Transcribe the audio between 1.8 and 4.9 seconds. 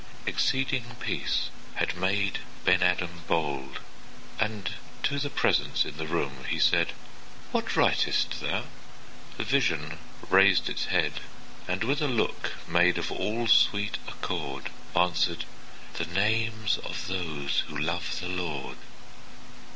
made Ben Adhem bold, And